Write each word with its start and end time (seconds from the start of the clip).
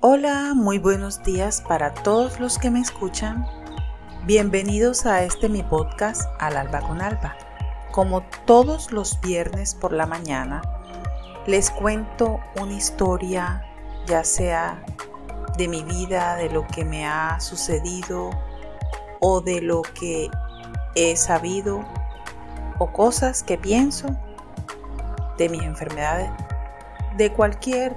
Hola, 0.00 0.52
muy 0.54 0.78
buenos 0.78 1.24
días 1.24 1.60
para 1.60 1.92
todos 1.92 2.38
los 2.38 2.56
que 2.60 2.70
me 2.70 2.78
escuchan. 2.78 3.44
Bienvenidos 4.26 5.06
a 5.06 5.24
este 5.24 5.48
mi 5.48 5.64
podcast 5.64 6.22
Al 6.38 6.56
Alba 6.56 6.82
con 6.82 7.02
Alba. 7.02 7.36
Como 7.90 8.22
todos 8.44 8.92
los 8.92 9.20
viernes 9.20 9.74
por 9.74 9.92
la 9.92 10.06
mañana, 10.06 10.62
les 11.48 11.72
cuento 11.72 12.38
una 12.60 12.74
historia, 12.74 13.64
ya 14.06 14.22
sea 14.22 14.84
de 15.56 15.66
mi 15.66 15.82
vida, 15.82 16.36
de 16.36 16.48
lo 16.48 16.64
que 16.68 16.84
me 16.84 17.04
ha 17.04 17.40
sucedido 17.40 18.30
o 19.18 19.40
de 19.40 19.60
lo 19.60 19.82
que 19.82 20.30
he 20.94 21.16
sabido 21.16 21.84
o 22.78 22.92
cosas 22.92 23.42
que 23.42 23.58
pienso 23.58 24.06
de 25.38 25.48
mis 25.48 25.64
enfermedades, 25.64 26.30
de 27.16 27.32
cualquier 27.32 27.96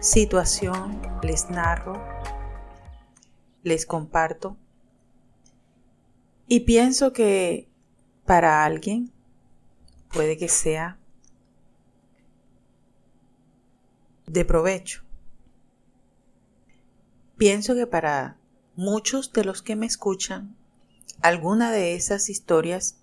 situación, 0.00 1.02
les 1.22 1.50
narro, 1.50 2.02
les 3.62 3.86
comparto. 3.86 4.56
Y 6.46 6.60
pienso 6.60 7.12
que 7.12 7.68
para 8.24 8.64
alguien 8.64 9.12
puede 10.12 10.36
que 10.36 10.48
sea 10.48 10.98
de 14.26 14.44
provecho. 14.44 15.02
Pienso 17.36 17.74
que 17.74 17.86
para 17.86 18.38
muchos 18.76 19.32
de 19.32 19.44
los 19.44 19.62
que 19.62 19.76
me 19.76 19.86
escuchan, 19.86 20.56
alguna 21.20 21.70
de 21.72 21.94
esas 21.94 22.28
historias 22.28 22.98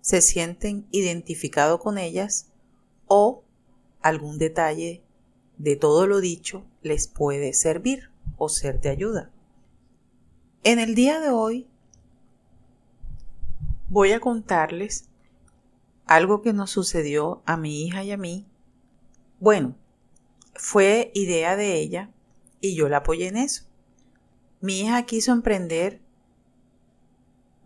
se 0.00 0.20
sienten 0.20 0.86
identificados 0.90 1.80
con 1.80 1.98
ellas 1.98 2.50
o 3.06 3.44
algún 4.00 4.38
detalle 4.38 5.02
de 5.60 5.76
todo 5.76 6.06
lo 6.06 6.20
dicho 6.20 6.64
les 6.80 7.06
puede 7.06 7.52
servir 7.52 8.10
o 8.38 8.48
ser 8.48 8.80
de 8.80 8.88
ayuda. 8.88 9.30
En 10.64 10.78
el 10.78 10.94
día 10.94 11.20
de 11.20 11.28
hoy 11.28 11.66
voy 13.90 14.12
a 14.12 14.20
contarles 14.20 15.10
algo 16.06 16.40
que 16.40 16.54
nos 16.54 16.70
sucedió 16.70 17.42
a 17.44 17.58
mi 17.58 17.82
hija 17.82 18.02
y 18.02 18.10
a 18.10 18.16
mí. 18.16 18.46
Bueno, 19.38 19.76
fue 20.54 21.10
idea 21.14 21.56
de 21.56 21.78
ella 21.78 22.10
y 22.62 22.74
yo 22.74 22.88
la 22.88 22.98
apoyé 22.98 23.28
en 23.28 23.36
eso. 23.36 23.64
Mi 24.62 24.80
hija 24.80 25.04
quiso 25.04 25.32
emprender 25.32 26.00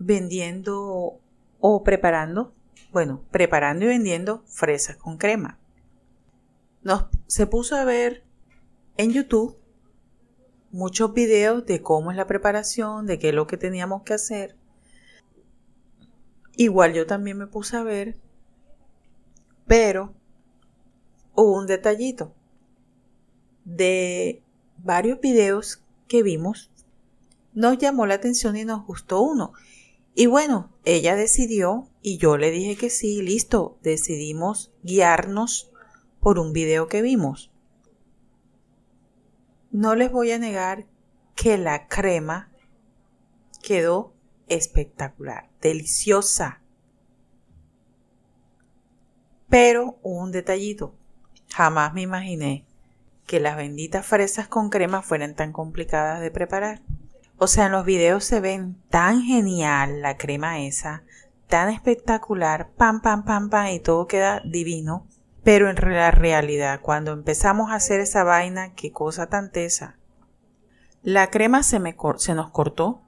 vendiendo 0.01 1.21
o 1.61 1.85
preparando, 1.85 2.53
bueno, 2.93 3.23
preparando 3.31 3.85
y 3.85 3.89
vendiendo 3.89 4.43
fresas 4.47 4.97
con 4.97 5.17
crema 5.17 5.61
nos, 6.85 7.07
se 7.27 7.47
puso 7.47 7.77
a 7.77 7.85
ver 7.85 8.25
en 8.97 9.11
YouTube 9.13 9.59
muchos 10.71 11.13
videos 11.15 11.67
de 11.67 11.83
cómo 11.83 12.11
es 12.11 12.17
la 12.17 12.27
preparación, 12.27 13.07
de 13.07 13.19
qué 13.19 13.31
es 13.31 13.35
lo 13.35 13.47
que 13.47 13.57
teníamos 13.57 14.03
que 14.03 14.15
hacer. 14.15 14.57
Igual 16.57 16.95
yo 16.95 17.07
también 17.07 17.39
me 17.39 17.47
puse 17.47 17.77
a 17.77 17.83
ver, 17.83 18.17
pero 19.67 20.15
hubo 21.35 21.57
un 21.57 21.67
detallito 21.67 22.35
de 23.65 24.43
varios 24.79 25.21
videos 25.21 25.83
que 26.07 26.23
vimos, 26.23 26.71
nos 27.55 27.79
llamó 27.79 28.07
la 28.07 28.15
atención 28.15 28.57
y 28.57 28.65
nos 28.65 28.85
gustó 28.85 29.21
uno. 29.23 29.53
Y 30.15 30.27
bueno, 30.27 30.73
ella 30.85 31.17
decidió 31.17 31.89
y 32.03 32.19
yo 32.19 32.37
le 32.37 32.51
dije 32.51 32.77
que 32.77 32.91
sí, 32.91 33.23
listo, 33.23 33.79
decidimos 33.83 34.73
guiarnos 34.83 35.73
por 36.25 36.39
un 36.39 36.55
video 36.55 36.89
que 36.89 37.03
vimos. 37.03 37.53
No 39.71 39.95
les 39.95 40.11
voy 40.11 40.33
a 40.33 40.39
negar 40.39 40.87
que 41.35 41.59
la 41.59 41.87
crema 41.87 42.51
quedó 43.63 44.15
espectacular, 44.49 45.51
deliciosa. 45.61 46.63
Pero 49.51 49.99
un 50.03 50.33
detallito, 50.33 50.95
jamás 51.53 51.93
me 51.93 52.01
imaginé 52.01 52.65
que 53.27 53.39
las 53.39 53.59
benditas 53.59 54.07
fresas 54.07 54.49
con 54.49 54.71
crema 54.71 55.03
fueran 55.03 55.35
tan 55.35 55.53
complicadas 55.53 56.23
de 56.23 56.31
preparar. 56.31 56.81
O 57.37 57.49
sea, 57.49 57.67
en 57.67 57.73
los 57.73 57.85
videos 57.85 58.25
se 58.25 58.41
ven 58.41 58.81
tan 58.89 59.21
genial 59.21 60.01
la 60.01 60.17
crema 60.17 60.61
esa, 60.61 61.05
tan 61.49 61.69
espectacular, 61.69 62.71
pam, 62.79 63.03
pam, 63.03 63.27
pam, 63.27 63.51
pam, 63.51 63.67
y 63.75 63.81
todo 63.81 64.07
queda 64.07 64.41
divino. 64.41 65.07
Pero 65.45 65.69
en 65.69 65.77
la 65.77 66.11
realidad, 66.11 66.81
cuando 66.81 67.13
empezamos 67.13 67.71
a 67.71 67.75
hacer 67.75 68.01
esa 68.01 68.25
vaina, 68.25 68.75
qué 68.75 68.93
cosa 68.93 69.27
tan 69.27 69.53
tesa. 69.53 69.99
La 71.03 71.31
crema 71.31 71.63
se, 71.63 71.79
me, 71.81 71.95
se 72.17 72.35
nos 72.35 72.51
cortó. 72.51 73.03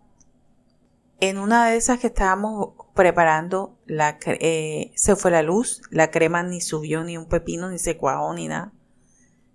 En 1.19 1.39
una 1.39 1.67
de 1.67 1.79
esas 1.79 1.99
que 1.99 2.09
estábamos 2.09 2.75
preparando, 2.95 3.79
la, 3.87 4.19
eh, 4.27 4.93
se 4.97 5.17
fue 5.17 5.31
la 5.31 5.43
luz. 5.43 5.81
La 5.91 6.11
crema 6.11 6.43
ni 6.43 6.61
subió 6.61 7.05
ni 7.05 7.17
un 7.17 7.27
pepino, 7.27 7.71
ni 7.71 7.79
se 7.79 7.97
cuajó, 7.97 8.35
ni 8.35 8.49
nada. 8.49 8.75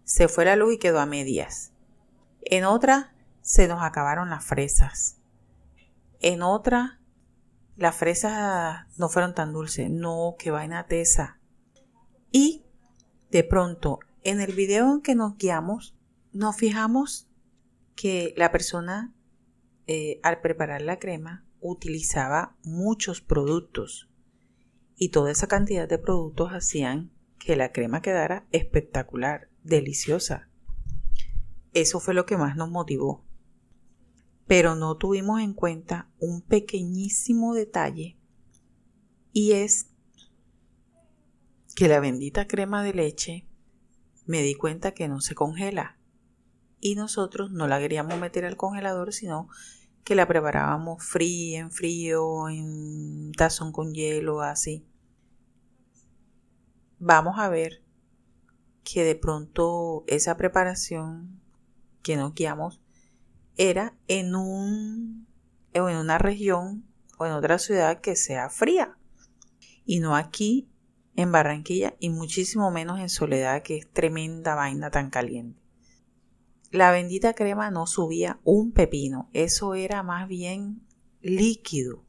Se 0.03 0.27
fue 0.27 0.43
la 0.43 0.55
luz 0.55 0.73
y 0.73 0.79
quedó 0.79 0.99
a 0.99 1.05
medias. 1.05 1.71
En 2.41 2.65
otra, 2.65 3.13
se 3.41 3.67
nos 3.67 3.83
acabaron 3.83 4.31
las 4.31 4.43
fresas. 4.43 5.19
En 6.19 6.41
otra, 6.41 6.99
las 7.75 7.95
fresas 7.95 8.87
no 8.97 9.07
fueron 9.07 9.35
tan 9.35 9.53
dulces. 9.53 9.91
No, 9.91 10.35
qué 10.39 10.49
vaina 10.49 10.87
tesa. 10.87 11.39
Y 12.31 12.65
de 13.31 13.43
pronto, 13.45 13.99
en 14.23 14.41
el 14.41 14.53
video 14.53 14.93
en 14.93 15.01
que 15.01 15.15
nos 15.15 15.37
guiamos, 15.37 15.95
nos 16.33 16.57
fijamos 16.57 17.29
que 17.95 18.33
la 18.35 18.51
persona 18.51 19.13
eh, 19.87 20.19
al 20.21 20.41
preparar 20.41 20.81
la 20.81 20.99
crema 20.99 21.45
utilizaba 21.61 22.57
muchos 22.63 23.21
productos 23.21 24.09
y 24.97 25.09
toda 25.09 25.31
esa 25.31 25.47
cantidad 25.47 25.87
de 25.87 25.97
productos 25.97 26.51
hacían 26.51 27.11
que 27.39 27.55
la 27.55 27.71
crema 27.71 28.01
quedara 28.01 28.45
espectacular, 28.51 29.49
deliciosa. 29.63 30.49
Eso 31.73 31.99
fue 31.99 32.13
lo 32.13 32.25
que 32.25 32.37
más 32.37 32.57
nos 32.57 32.69
motivó. 32.69 33.23
Pero 34.45 34.75
no 34.75 34.97
tuvimos 34.97 35.41
en 35.41 35.53
cuenta 35.53 36.11
un 36.19 36.41
pequeñísimo 36.41 37.53
detalle 37.53 38.17
y 39.31 39.53
es 39.53 39.90
que 41.75 41.87
la 41.87 41.99
bendita 41.99 42.47
crema 42.47 42.83
de 42.83 42.93
leche 42.93 43.47
me 44.25 44.41
di 44.41 44.55
cuenta 44.55 44.93
que 44.93 45.07
no 45.07 45.21
se 45.21 45.35
congela. 45.35 45.97
Y 46.79 46.95
nosotros 46.95 47.51
no 47.51 47.67
la 47.67 47.79
queríamos 47.79 48.19
meter 48.19 48.45
al 48.45 48.57
congelador, 48.57 49.13
sino 49.13 49.47
que 50.03 50.15
la 50.15 50.27
preparábamos 50.27 51.03
fría, 51.03 51.59
en 51.59 51.71
frío, 51.71 52.49
en 52.49 53.31
tazón 53.33 53.71
con 53.71 53.93
hielo, 53.93 54.41
así. 54.41 54.85
Vamos 56.97 57.37
a 57.37 57.49
ver 57.49 57.83
que 58.83 59.03
de 59.03 59.15
pronto 59.15 60.03
esa 60.07 60.37
preparación 60.37 61.41
que 62.01 62.15
nos 62.15 62.33
guiamos 62.33 62.81
era 63.57 63.95
en 64.07 64.35
un 64.35 65.27
en 65.73 65.83
una 65.83 66.17
región 66.17 66.85
o 67.17 67.25
en 67.25 67.33
otra 67.33 67.59
ciudad 67.59 68.01
que 68.01 68.15
sea 68.15 68.49
fría 68.49 68.97
y 69.85 69.99
no 69.99 70.15
aquí 70.15 70.70
en 71.15 71.31
Barranquilla 71.31 71.95
y 71.99 72.09
muchísimo 72.09 72.71
menos 72.71 72.99
en 72.99 73.09
Soledad, 73.09 73.63
que 73.63 73.77
es 73.77 73.91
tremenda 73.91 74.55
vaina 74.55 74.91
tan 74.91 75.09
caliente. 75.09 75.59
La 76.71 76.91
bendita 76.91 77.33
crema 77.33 77.69
no 77.69 77.85
subía 77.85 78.39
un 78.43 78.71
pepino, 78.71 79.29
eso 79.33 79.73
era 79.75 80.03
más 80.03 80.27
bien 80.27 80.81
líquido. 81.21 82.05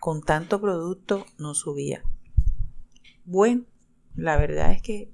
Con 0.00 0.22
tanto 0.22 0.60
producto 0.60 1.26
no 1.38 1.54
subía. 1.54 2.02
Bueno, 3.24 3.64
la 4.14 4.36
verdad 4.36 4.72
es 4.72 4.82
que 4.82 5.12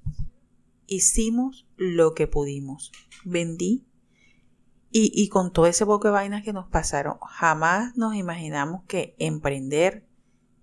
hicimos 0.87 1.69
lo 1.77 2.15
que 2.15 2.27
pudimos. 2.27 2.93
Vendí 3.25 3.87
y, 4.91 5.29
con 5.29 5.53
todo 5.53 5.67
ese 5.67 5.85
poco 5.85 6.09
de 6.09 6.13
vainas 6.13 6.43
que 6.43 6.55
nos 6.55 6.69
pasaron, 6.69 7.19
jamás 7.21 7.97
nos 7.99 8.15
imaginamos 8.15 8.85
que 8.85 9.15
emprender 9.19 10.07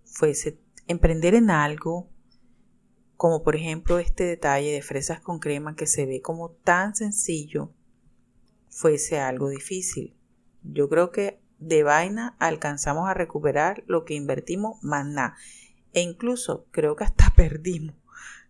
fuese 0.06 0.60
emprender 0.88 1.36
en 1.36 1.52
algo 1.52 2.10
como 3.24 3.42
por 3.42 3.56
ejemplo 3.56 4.00
este 4.00 4.26
detalle 4.26 4.74
de 4.74 4.82
fresas 4.82 5.22
con 5.22 5.40
crema 5.40 5.78
que 5.78 5.88
se 5.88 6.06
ve 6.06 6.22
como 6.22 6.50
tan 6.52 6.94
sencillo, 6.94 7.72
fuese 8.68 9.18
algo 9.22 9.48
difícil. 9.48 10.14
Yo 10.62 10.90
creo 10.90 11.12
que 11.12 11.40
de 11.58 11.84
vaina 11.84 12.36
alcanzamos 12.38 13.08
a 13.08 13.14
recuperar 13.14 13.86
lo 13.88 14.04
que 14.04 14.16
invertimos 14.16 14.84
más 14.84 15.06
nada. 15.06 15.38
E 15.94 16.02
incluso 16.02 16.68
creo 16.72 16.98
que 16.98 17.06
hasta 17.06 17.30
perdimos. 17.38 17.96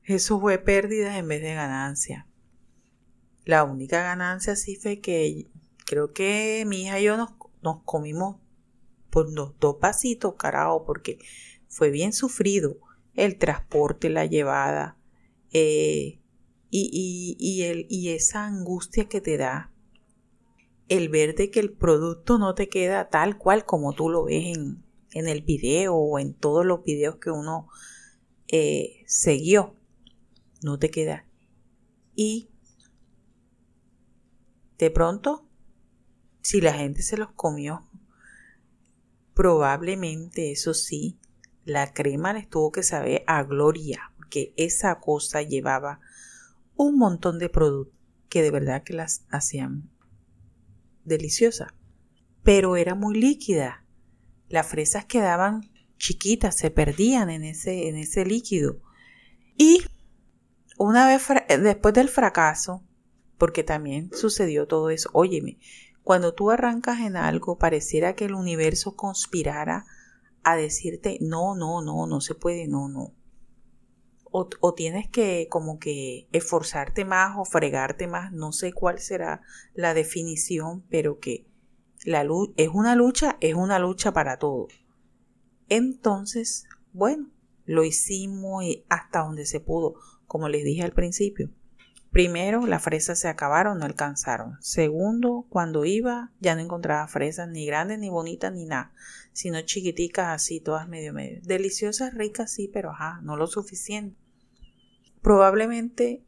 Eso 0.05 0.39
fue 0.39 0.57
pérdida 0.57 1.19
en 1.19 1.27
vez 1.27 1.43
de 1.43 1.53
ganancia. 1.53 2.27
La 3.45 3.65
única 3.65 4.01
ganancia 4.01 4.55
sí 4.55 4.75
fue 4.75 5.01
que 5.01 5.51
creo 5.85 6.13
que 6.13 6.63
mi 6.65 6.85
hija 6.85 6.99
y 6.99 7.03
yo 7.03 7.15
nos, 7.15 7.29
nos 7.61 7.83
comimos 7.83 8.37
por 9.11 9.31
los 9.31 9.53
dos 9.59 9.75
pasitos, 9.79 10.33
carajo, 10.33 10.83
porque 10.83 11.19
fue 11.67 11.91
bien 11.91 12.11
sufrido 12.11 12.79
el 13.15 13.37
transporte, 13.37 14.09
la 14.09 14.25
llevada 14.25 14.97
eh, 15.51 16.19
y, 16.69 16.89
y, 16.91 17.37
y, 17.39 17.63
el, 17.63 17.85
y 17.89 18.09
esa 18.09 18.45
angustia 18.45 19.07
que 19.07 19.21
te 19.21 19.37
da 19.37 19.71
el 20.89 21.09
ver 21.09 21.35
de 21.35 21.49
que 21.51 21.59
el 21.59 21.71
producto 21.71 22.37
no 22.37 22.55
te 22.55 22.69
queda 22.69 23.09
tal 23.09 23.37
cual 23.37 23.65
como 23.65 23.93
tú 23.93 24.09
lo 24.09 24.25
ves 24.25 24.57
en, 24.57 24.83
en 25.11 25.27
el 25.27 25.41
video 25.41 25.95
o 25.95 26.19
en 26.19 26.33
todos 26.33 26.65
los 26.65 26.83
videos 26.83 27.17
que 27.17 27.31
uno 27.31 27.67
eh, 28.47 29.03
siguió. 29.07 29.75
No 30.61 30.79
te 30.79 30.89
queda. 30.89 31.25
Y 32.15 32.49
de 34.77 34.91
pronto, 34.91 35.47
si 36.41 36.61
la 36.61 36.73
gente 36.73 37.01
se 37.01 37.17
los 37.17 37.31
comió, 37.31 37.83
probablemente, 39.33 40.51
eso 40.51 40.73
sí, 40.73 41.17
la 41.65 41.93
crema 41.93 42.33
les 42.33 42.49
tuvo 42.49 42.71
que 42.71 42.83
saber 42.83 43.23
a 43.27 43.43
gloria, 43.43 44.11
porque 44.17 44.53
esa 44.57 44.99
cosa 44.99 45.41
llevaba 45.41 45.99
un 46.75 46.97
montón 46.97 47.39
de 47.39 47.49
productos 47.49 47.97
que 48.29 48.41
de 48.41 48.51
verdad 48.51 48.83
que 48.83 48.93
las 48.93 49.25
hacían 49.29 49.89
deliciosas. 51.05 51.73
Pero 52.41 52.75
era 52.75 52.95
muy 52.95 53.15
líquida. 53.15 53.85
Las 54.49 54.67
fresas 54.67 55.05
quedaban 55.05 55.71
chiquitas, 55.97 56.55
se 56.57 56.71
perdían 56.71 57.29
en 57.29 57.43
ese, 57.43 57.87
en 57.87 57.95
ese 57.95 58.25
líquido. 58.25 58.81
Y 59.55 59.83
una 60.77 61.07
vez 61.07 61.25
después 61.61 61.93
del 61.93 62.09
fracaso, 62.09 62.83
porque 63.37 63.63
también 63.63 64.09
sucedió 64.13 64.67
todo 64.67 64.89
eso, 64.89 65.09
óyeme, 65.13 65.59
cuando 66.01 66.33
tú 66.33 66.51
arrancas 66.51 66.99
en 66.99 67.15
algo, 67.15 67.57
pareciera 67.57 68.15
que 68.15 68.25
el 68.25 68.33
universo 68.33 68.95
conspirara 68.95 69.85
a 70.43 70.55
decirte, 70.55 71.17
no, 71.21 71.55
no, 71.55 71.81
no, 71.81 72.07
no 72.07 72.21
se 72.21 72.35
puede, 72.35 72.67
no, 72.67 72.89
no. 72.89 73.13
O, 74.25 74.49
o, 74.61 74.73
tienes 74.73 75.07
que 75.09 75.47
como 75.49 75.77
que 75.77 76.27
esforzarte 76.31 77.05
más 77.05 77.37
o 77.37 77.45
fregarte 77.45 78.07
más, 78.07 78.31
no 78.31 78.51
sé 78.51 78.73
cuál 78.73 78.99
será 78.99 79.41
la 79.75 79.93
definición, 79.93 80.83
pero 80.89 81.19
que 81.19 81.45
la 82.03 82.25
es 82.57 82.69
una 82.69 82.95
lucha, 82.95 83.37
es 83.41 83.53
una 83.53 83.79
lucha 83.79 84.11
para 84.11 84.37
todo. 84.37 84.67
Entonces, 85.69 86.65
bueno, 86.91 87.31
lo 87.65 87.83
hicimos 87.83 88.63
hasta 88.89 89.19
donde 89.19 89.45
se 89.45 89.59
pudo, 89.59 89.95
como 90.27 90.49
les 90.49 90.63
dije 90.63 90.83
al 90.83 90.93
principio. 90.93 91.49
Primero, 92.13 92.67
las 92.67 92.83
fresas 92.83 93.19
se 93.19 93.27
acabaron, 93.27 93.79
no 93.79 93.85
alcanzaron. 93.85 94.57
Segundo, 94.61 95.47
cuando 95.49 95.83
iba, 95.83 96.31
ya 96.39 96.53
no 96.53 96.61
encontraba 96.61 97.07
fresas 97.07 97.49
ni 97.49 97.65
grandes, 97.65 97.97
ni 97.97 98.11
bonitas, 98.11 98.53
ni 98.53 98.65
nada, 98.65 98.93
sino 99.31 99.59
chiquiticas 99.61 100.27
así, 100.27 100.59
todas 100.59 100.87
medio 100.87 101.11
medio. 101.11 101.41
Deliciosas, 101.41 102.13
ricas, 102.13 102.51
sí, 102.51 102.69
pero 102.71 102.91
ajá, 102.91 103.19
no 103.23 103.35
lo 103.35 103.47
suficiente. 103.47 104.15
Probablemente 105.23 106.23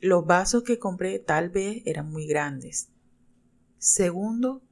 los 0.00 0.26
vasos 0.26 0.64
que 0.64 0.80
compré 0.80 1.20
tal 1.20 1.48
vez 1.48 1.80
eran 1.86 2.10
muy 2.10 2.26
grandes. 2.26 2.90
Segundo, 3.78 4.64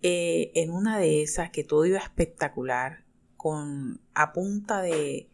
eh, 0.00 0.52
en 0.54 0.70
una 0.70 0.96
de 0.96 1.22
esas 1.22 1.50
que 1.50 1.64
todo 1.64 1.86
iba 1.86 1.98
espectacular, 1.98 3.04
con 3.36 4.00
a 4.14 4.32
punta 4.32 4.80
de 4.80 5.28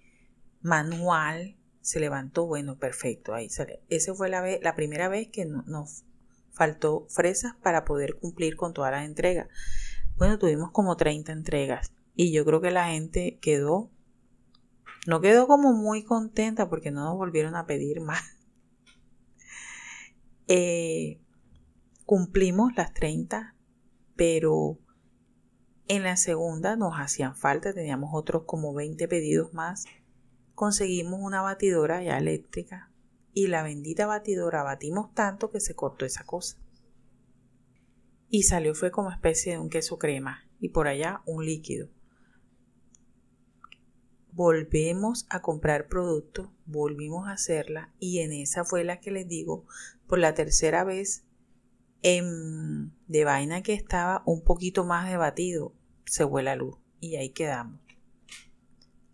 manual, 0.62 1.55
se 1.86 2.00
levantó, 2.00 2.46
bueno, 2.46 2.80
perfecto, 2.80 3.32
ahí 3.32 3.48
sale. 3.48 3.80
Esa 3.88 4.12
fue 4.12 4.28
la, 4.28 4.40
vez, 4.40 4.58
la 4.60 4.74
primera 4.74 5.08
vez 5.08 5.28
que 5.28 5.46
nos 5.46 6.04
faltó 6.50 7.06
fresas 7.08 7.54
para 7.62 7.84
poder 7.84 8.16
cumplir 8.18 8.56
con 8.56 8.74
todas 8.74 8.90
las 8.90 9.06
entregas. 9.06 9.46
Bueno, 10.16 10.36
tuvimos 10.36 10.72
como 10.72 10.96
30 10.96 11.30
entregas 11.30 11.92
y 12.16 12.32
yo 12.32 12.44
creo 12.44 12.60
que 12.60 12.72
la 12.72 12.88
gente 12.88 13.38
quedó, 13.40 13.88
no 15.06 15.20
quedó 15.20 15.46
como 15.46 15.74
muy 15.74 16.02
contenta 16.02 16.68
porque 16.68 16.90
no 16.90 17.04
nos 17.04 17.16
volvieron 17.16 17.54
a 17.54 17.66
pedir 17.66 18.00
más. 18.00 18.20
Eh, 20.48 21.20
cumplimos 22.04 22.76
las 22.76 22.94
30, 22.94 23.56
pero 24.14 24.78
en 25.88 26.04
la 26.04 26.16
segunda 26.16 26.76
nos 26.76 26.94
hacían 26.94 27.34
falta, 27.34 27.74
teníamos 27.74 28.10
otros 28.12 28.44
como 28.46 28.72
20 28.72 29.08
pedidos 29.08 29.52
más 29.54 29.86
conseguimos 30.56 31.20
una 31.22 31.42
batidora 31.42 32.02
ya 32.02 32.16
eléctrica 32.16 32.90
y 33.34 33.46
la 33.48 33.62
bendita 33.62 34.06
batidora 34.06 34.62
batimos 34.62 35.12
tanto 35.14 35.50
que 35.50 35.60
se 35.60 35.76
cortó 35.76 36.06
esa 36.06 36.24
cosa. 36.24 36.56
Y 38.30 38.44
salió 38.44 38.74
fue 38.74 38.90
como 38.90 39.12
especie 39.12 39.52
de 39.52 39.58
un 39.58 39.68
queso 39.68 39.98
crema 39.98 40.48
y 40.58 40.70
por 40.70 40.88
allá 40.88 41.22
un 41.26 41.44
líquido. 41.44 41.90
Volvemos 44.32 45.26
a 45.28 45.42
comprar 45.42 45.88
producto, 45.88 46.54
volvimos 46.64 47.28
a 47.28 47.32
hacerla 47.32 47.94
y 48.00 48.20
en 48.20 48.32
esa 48.32 48.64
fue 48.64 48.82
la 48.82 48.98
que 48.98 49.10
les 49.10 49.28
digo 49.28 49.66
por 50.06 50.18
la 50.18 50.32
tercera 50.32 50.84
vez 50.84 51.26
en, 52.00 52.94
de 53.08 53.24
vaina 53.24 53.62
que 53.62 53.74
estaba 53.74 54.22
un 54.24 54.42
poquito 54.42 54.84
más 54.84 55.08
de 55.10 55.18
batido 55.18 55.74
se 56.06 56.26
fue 56.26 56.42
la 56.42 56.56
luz 56.56 56.78
y 56.98 57.16
ahí 57.16 57.30
quedamos. 57.30 57.78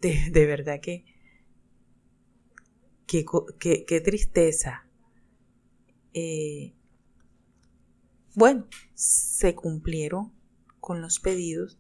de 0.01 0.47
verdad 0.47 0.81
que 0.81 1.12
Qué, 3.07 4.01
tristeza. 4.03 4.87
Eh, 6.15 6.75
bueno, 8.35 8.67
se 8.95 9.55
cumplieron 9.55 10.33
con 10.81 11.03
los 11.03 11.21
pedidos, 11.21 11.79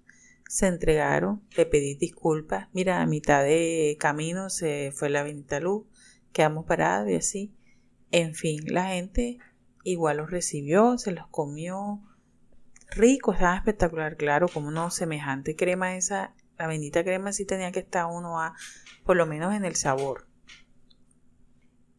se 0.49 0.67
entregaron, 0.67 1.43
le 1.57 1.65
pedí 1.67 1.95
disculpas. 1.95 2.69
Mira, 2.73 3.01
a 3.01 3.07
mitad 3.07 3.43
de 3.43 3.97
camino 3.99 4.51
se 4.51 4.93
fue 4.95 5.09
la 5.09 5.23
bendita 5.23 5.61
luz, 5.61 5.87
quedamos 6.33 6.67
parados 6.67 7.09
y 7.09 7.15
así. 7.15 7.55
En 8.11 8.35
fin, 8.35 8.61
la 8.67 8.89
gente 8.89 9.39
igual 9.85 10.19
los 10.19 10.31
recibió, 10.31 10.99
se 10.99 11.13
los 11.13 11.27
comió. 11.29 12.03
Rico, 12.91 13.33
estaba 13.33 13.57
espectacular, 13.57 14.17
claro, 14.17 14.49
como 14.49 14.71
no, 14.71 14.91
semejante 14.91 15.57
crema 15.57 15.97
esa, 15.97 16.35
la 16.59 16.67
bendita 16.67 17.03
crema 17.03 17.33
sí 17.33 17.47
tenía 17.47 17.73
que 17.73 17.81
estar 17.81 18.07
uno 18.07 18.39
a, 18.41 18.55
por 19.05 19.17
lo 19.17 19.27
menos 19.27 19.55
en 19.55 19.65
el 19.65 19.77
sabor. 19.77 20.29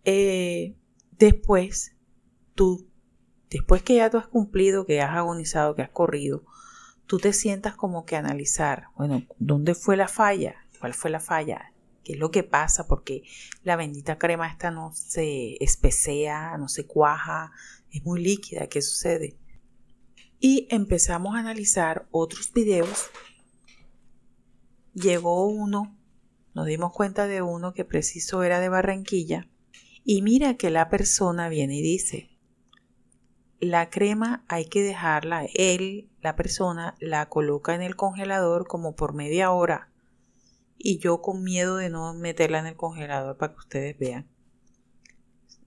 Eh, 0.06 0.76
después, 1.12 1.96
tú, 2.56 2.90
después 3.50 3.84
que 3.84 3.96
ya 3.96 4.10
tú 4.10 4.18
has 4.18 4.28
cumplido, 4.28 4.86
que 4.86 5.02
has 5.02 5.16
agonizado, 5.16 5.76
que 5.76 5.82
has 5.82 5.90
corrido, 5.90 6.44
tú 7.06 7.20
te 7.20 7.34
sientas 7.34 7.76
como 7.76 8.06
que 8.06 8.16
analizar, 8.16 8.88
bueno, 8.96 9.24
¿dónde 9.40 9.76
fue 9.76 9.98
la 9.98 10.08
falla? 10.08 10.56
¿Cuál 10.80 10.94
fue 10.94 11.10
la 11.10 11.20
falla? 11.20 11.74
¿Qué 12.04 12.14
es 12.14 12.20
lo 12.20 12.32
que 12.32 12.44
pasa? 12.44 12.88
Porque 12.88 13.24
la 13.64 13.76
bendita 13.76 14.18
crema 14.18 14.48
esta 14.48 14.72
no 14.72 14.92
se 14.94 15.64
espesea, 15.64 16.58
no 16.58 16.68
se 16.68 16.86
cuaja, 16.86 17.52
es 17.92 18.04
muy 18.04 18.22
líquida, 18.22 18.68
¿qué 18.68 18.82
sucede? 18.82 19.38
Y 20.40 20.68
empezamos 20.70 21.36
a 21.36 21.40
analizar 21.40 22.08
otros 22.12 22.52
videos. 22.52 23.10
Llegó 24.94 25.48
uno, 25.48 25.98
nos 26.54 26.66
dimos 26.66 26.92
cuenta 26.92 27.28
de 27.28 27.42
uno 27.42 27.74
que 27.74 27.86
preciso 27.86 28.44
era 28.44 28.60
de 28.60 28.68
Barranquilla, 28.68 29.48
y 30.06 30.22
mira 30.22 30.56
que 30.56 30.70
la 30.70 30.90
persona 30.90 31.48
viene 31.48 31.78
y 31.78 31.82
dice, 31.82 32.30
la 33.62 33.90
crema 33.90 34.44
hay 34.50 34.66
que 34.66 34.84
dejarla, 34.84 35.46
él, 35.54 36.10
la 36.22 36.36
persona, 36.36 36.96
la 37.00 37.30
coloca 37.30 37.74
en 37.74 37.82
el 37.82 37.96
congelador 37.96 38.68
como 38.68 38.96
por 38.96 39.14
media 39.14 39.52
hora. 39.52 39.90
Y 40.78 41.00
yo 41.00 41.22
con 41.22 41.44
miedo 41.44 41.78
de 41.78 41.90
no 41.90 42.14
meterla 42.14 42.60
en 42.60 42.66
el 42.66 42.76
congelador 42.76 43.38
para 43.38 43.54
que 43.54 43.60
ustedes 43.60 43.98
vean. 43.98 44.30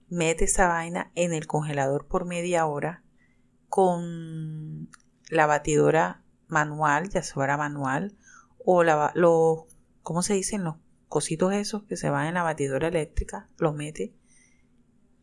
Mete 0.09 0.45
esa 0.45 0.67
vaina 0.67 1.11
en 1.15 1.33
el 1.33 1.47
congelador 1.47 2.07
por 2.07 2.25
media 2.25 2.67
hora 2.67 3.03
con 3.67 4.89
la 5.31 5.47
batidora 5.47 6.23
manual, 6.47 7.09
ya 7.09 7.23
fuera 7.23 7.57
manual, 7.57 8.15
o 8.63 8.83
la, 8.83 9.11
los, 9.15 9.65
¿cómo 10.03 10.21
se 10.21 10.35
dicen? 10.35 10.63
Los 10.63 10.75
cositos 11.07 11.51
esos 11.53 11.83
que 11.85 11.97
se 11.97 12.11
van 12.11 12.27
en 12.27 12.35
la 12.35 12.43
batidora 12.43 12.89
eléctrica, 12.89 13.49
los 13.57 13.73
mete 13.73 14.13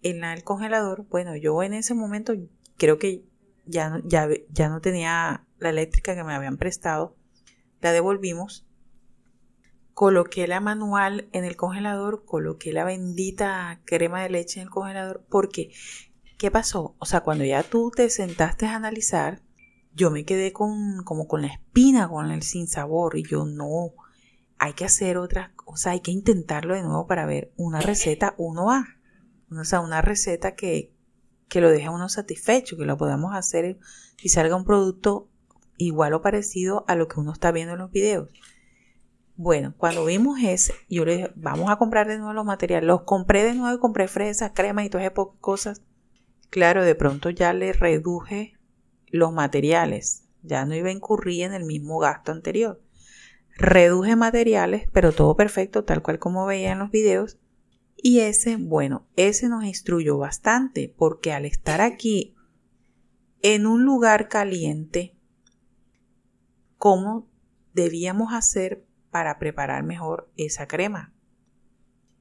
en 0.04 0.22
el 0.22 0.44
congelador, 0.44 1.06
bueno, 1.08 1.34
yo 1.34 1.62
en 1.62 1.72
ese 1.72 1.94
momento 1.94 2.34
creo 2.76 2.98
que 2.98 3.24
ya, 3.64 4.00
ya, 4.04 4.28
ya 4.50 4.68
no 4.68 4.80
tenía 4.80 5.46
la 5.58 5.70
eléctrica 5.70 6.14
que 6.14 6.22
me 6.22 6.34
habían 6.34 6.58
prestado, 6.58 7.16
la 7.80 7.92
devolvimos, 7.92 8.66
coloqué 9.94 10.46
la 10.46 10.60
manual 10.60 11.28
en 11.32 11.44
el 11.44 11.56
congelador, 11.56 12.24
coloqué 12.26 12.72
la 12.72 12.84
bendita 12.84 13.80
crema 13.86 14.22
de 14.22 14.28
leche 14.28 14.60
en 14.60 14.66
el 14.66 14.70
congelador, 14.70 15.24
porque, 15.30 15.72
¿qué 16.38 16.50
pasó? 16.50 16.94
O 16.98 17.06
sea, 17.06 17.22
cuando 17.22 17.44
ya 17.44 17.62
tú 17.62 17.90
te 17.90 18.10
sentaste 18.10 18.66
a 18.66 18.76
analizar, 18.76 19.40
yo 19.94 20.10
me 20.10 20.26
quedé 20.26 20.52
con, 20.52 21.02
como 21.04 21.26
con 21.26 21.42
la 21.42 21.48
espina, 21.48 22.08
con 22.08 22.30
el 22.30 22.42
sinsabor, 22.42 23.16
y 23.16 23.22
yo 23.22 23.46
no, 23.46 23.94
hay 24.58 24.74
que 24.74 24.84
hacer 24.84 25.16
otra 25.16 25.54
cosa, 25.56 25.92
hay 25.92 26.00
que 26.00 26.10
intentarlo 26.10 26.74
de 26.74 26.82
nuevo 26.82 27.06
para 27.06 27.24
ver 27.24 27.52
una 27.56 27.80
receta 27.80 28.34
1A. 28.36 28.93
O 29.58 29.64
sea, 29.64 29.80
una 29.80 30.02
receta 30.02 30.54
que, 30.54 30.92
que 31.48 31.60
lo 31.60 31.70
deje 31.70 31.86
a 31.86 31.90
uno 31.90 32.08
satisfecho, 32.08 32.76
que 32.76 32.84
lo 32.84 32.96
podamos 32.96 33.34
hacer 33.34 33.78
y 34.22 34.28
salga 34.28 34.56
un 34.56 34.64
producto 34.64 35.28
igual 35.76 36.14
o 36.14 36.22
parecido 36.22 36.84
a 36.88 36.94
lo 36.94 37.08
que 37.08 37.20
uno 37.20 37.32
está 37.32 37.52
viendo 37.52 37.74
en 37.74 37.80
los 37.80 37.90
videos. 37.90 38.30
Bueno, 39.36 39.74
cuando 39.76 40.04
vimos 40.04 40.38
ese, 40.42 40.74
yo 40.88 41.04
le 41.04 41.16
dije, 41.16 41.32
vamos 41.34 41.68
a 41.68 41.76
comprar 41.76 42.06
de 42.06 42.18
nuevo 42.18 42.32
los 42.32 42.44
materiales. 42.44 42.86
Los 42.86 43.02
compré 43.02 43.42
de 43.42 43.54
nuevo 43.54 43.76
y 43.76 43.80
compré 43.80 44.06
fresas, 44.06 44.52
crema 44.54 44.84
y 44.84 44.90
todas 44.90 45.10
esas 45.10 45.26
cosas. 45.40 45.82
Claro, 46.50 46.84
de 46.84 46.94
pronto 46.94 47.30
ya 47.30 47.52
le 47.52 47.72
reduje 47.72 48.56
los 49.08 49.32
materiales. 49.32 50.28
Ya 50.42 50.64
no 50.66 50.74
iba 50.76 50.88
a 50.88 50.92
incurrir 50.92 51.44
en 51.44 51.52
el 51.52 51.64
mismo 51.64 51.98
gasto 51.98 52.30
anterior. 52.30 52.80
Reduje 53.56 54.14
materiales, 54.14 54.88
pero 54.92 55.10
todo 55.10 55.36
perfecto, 55.36 55.84
tal 55.84 56.02
cual 56.02 56.20
como 56.20 56.46
veía 56.46 56.70
en 56.70 56.78
los 56.78 56.90
videos. 56.90 57.38
Y 58.06 58.20
ese, 58.20 58.56
bueno, 58.56 59.08
ese 59.16 59.48
nos 59.48 59.64
instruyó 59.64 60.18
bastante, 60.18 60.94
porque 60.94 61.32
al 61.32 61.46
estar 61.46 61.80
aquí 61.80 62.36
en 63.40 63.66
un 63.66 63.86
lugar 63.86 64.28
caliente, 64.28 65.16
¿cómo 66.76 67.30
debíamos 67.72 68.34
hacer 68.34 68.86
para 69.10 69.38
preparar 69.38 69.84
mejor 69.84 70.30
esa 70.36 70.68
crema? 70.68 71.14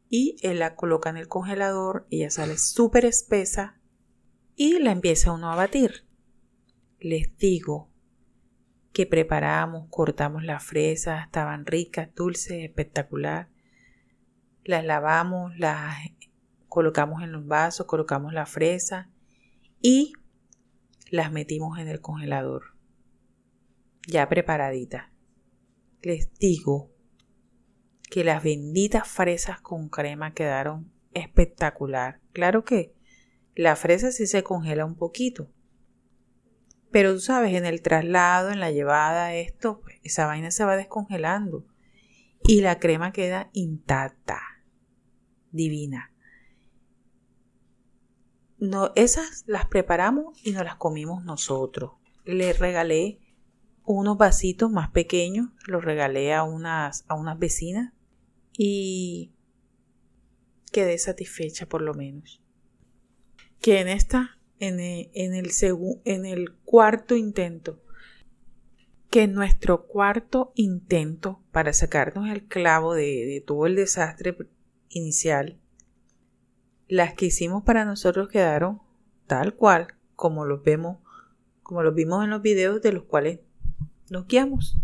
Y 0.08 0.38
él 0.42 0.60
la 0.60 0.78
coloca 0.78 1.10
en 1.10 1.18
el 1.18 1.28
congelador, 1.28 2.08
ella 2.10 2.30
sale 2.30 2.58
súper 2.58 3.04
espesa 3.04 3.78
y 4.56 4.80
la 4.80 4.94
empieza 4.94 5.34
uno 5.34 5.52
a 5.52 5.58
batir. 5.58 6.08
Les 7.02 7.36
digo, 7.36 7.92
que 8.94 9.06
preparamos, 9.06 9.90
cortamos 9.90 10.46
las 10.46 10.64
fresas, 10.64 11.26
estaban 11.26 11.66
ricas, 11.66 12.16
dulces, 12.16 12.64
espectacular. 12.64 13.50
Las 14.64 14.86
lavamos, 14.86 15.58
las 15.58 15.96
colocamos 16.68 17.22
en 17.22 17.32
los 17.32 17.46
vasos, 17.46 17.86
colocamos 17.86 18.34
la 18.34 18.46
fresa 18.46 19.10
y 19.82 20.14
las 21.10 21.32
metimos 21.32 21.80
en 21.80 21.88
el 21.88 22.02
congelador. 22.02 22.76
Ya 24.08 24.28
preparaditas. 24.30 25.12
Les 26.02 26.34
digo 26.34 26.92
que 28.10 28.24
las 28.24 28.44
benditas 28.44 29.08
fresas 29.08 29.62
con 29.62 29.90
crema 29.90 30.34
quedaron 30.34 30.92
espectacular. 31.14 32.22
Claro 32.32 32.64
que 32.64 32.96
la 33.56 33.76
fresa 33.76 34.12
sí 34.12 34.28
se 34.28 34.44
congela 34.44 34.86
un 34.86 34.96
poquito, 34.96 35.52
pero 36.94 37.12
tú 37.12 37.22
sabes, 37.22 37.56
en 37.56 37.66
el 37.66 37.82
traslado, 37.82 38.52
en 38.52 38.60
la 38.60 38.70
llevada, 38.70 39.34
esto, 39.34 39.82
pues, 39.82 39.98
esa 40.04 40.28
vaina 40.28 40.52
se 40.52 40.64
va 40.64 40.78
descongelando. 40.78 41.66
Y 42.44 42.62
la 42.62 42.78
crema 42.78 43.12
queda 43.12 43.50
intacta. 43.52 44.53
Divina. 45.54 46.12
No, 48.60 48.92
esas 48.96 49.46
las 49.48 49.66
preparamos 49.68 50.38
y 50.46 50.52
nos 50.52 50.66
las 50.66 50.76
comimos 50.76 51.24
nosotros. 51.24 51.92
Le 52.26 52.52
regalé 52.52 53.20
unos 53.86 54.18
vasitos 54.18 54.70
más 54.70 54.90
pequeños, 54.90 55.50
los 55.66 55.84
regalé 55.84 56.34
a 56.34 56.44
unas, 56.44 57.06
a 57.08 57.16
unas 57.16 57.40
vecinas 57.40 57.94
y 58.58 59.32
quedé 60.72 60.98
satisfecha 60.98 61.66
por 61.68 61.82
lo 61.82 61.94
menos. 61.94 62.42
Que 63.62 63.80
en 63.80 63.88
esta 63.88 64.38
en 64.60 64.80
el, 64.80 65.10
en 65.14 65.34
el, 65.34 65.52
en 66.06 66.26
el 66.26 66.54
cuarto 66.64 67.16
intento, 67.16 67.82
que 69.10 69.24
en 69.24 69.34
nuestro 69.34 69.88
cuarto 69.88 70.54
intento 70.56 71.42
para 71.52 71.74
sacarnos 71.74 72.30
el 72.30 72.46
clavo 72.46 72.94
de, 72.94 73.26
de 73.26 73.44
todo 73.46 73.68
el 73.68 73.76
desastre 73.76 74.36
inicial, 74.94 75.60
las 76.88 77.14
que 77.14 77.28
hicimos 77.28 77.64
para 77.64 77.86
nosotros 77.86 78.30
quedaron 78.30 78.82
tal 79.28 79.56
cual 79.56 79.96
como 80.16 80.46
los 80.46 80.64
vemos, 80.64 80.98
como 81.64 81.84
los 81.84 81.96
vimos 81.96 82.24
en 82.24 82.30
los 82.30 82.42
videos 82.42 82.82
de 82.82 82.94
los 82.94 83.04
cuales 83.04 83.40
nos 84.10 84.28
guiamos. 84.28 84.78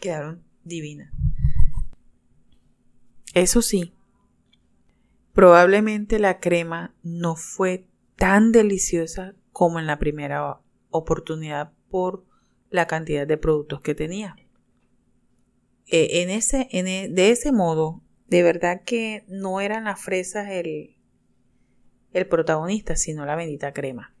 Quedaron 0.00 0.44
divinas. 0.64 1.12
Eso 3.34 3.62
sí, 3.62 3.94
probablemente 5.32 6.18
la 6.18 6.40
crema 6.40 6.94
no 7.02 7.36
fue 7.36 7.86
tan 8.16 8.52
deliciosa 8.52 9.34
como 9.52 9.78
en 9.78 9.86
la 9.86 9.98
primera 9.98 10.60
oportunidad 10.90 11.72
por 11.90 12.24
la 12.70 12.86
cantidad 12.86 13.26
de 13.26 13.36
productos 13.36 13.80
que 13.80 13.94
tenía. 13.94 14.36
Eh, 15.86 16.22
en 16.22 16.30
ese, 16.30 16.68
e, 16.70 17.08
de 17.08 17.30
ese 17.30 17.52
modo, 17.52 18.02
de 18.28 18.42
verdad 18.42 18.82
que 18.84 19.24
no 19.28 19.60
eran 19.60 19.84
las 19.84 20.00
fresas 20.00 20.48
el, 20.50 20.96
el 22.12 22.26
protagonista, 22.26 22.96
sino 22.96 23.26
la 23.26 23.36
bendita 23.36 23.72
crema. 23.72 24.14